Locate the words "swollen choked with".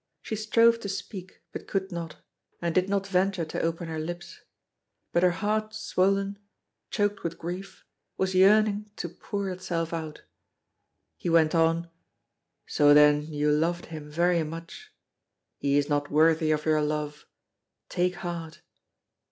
5.75-7.37